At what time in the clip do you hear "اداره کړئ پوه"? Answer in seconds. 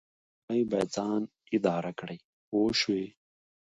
1.55-2.71